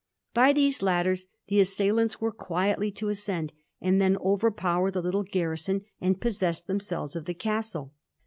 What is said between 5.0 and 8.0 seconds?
garrison, and possess themselves of the Castle.